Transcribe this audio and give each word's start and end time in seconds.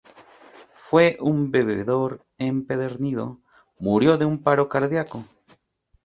Fue 0.77 1.15
un 1.21 1.51
bebedor 1.51 2.25
empedernido, 2.39 3.43
murió 3.77 4.17
de 4.17 4.25
un 4.25 4.41
paro 4.41 4.67
cardiaco. 4.67 5.25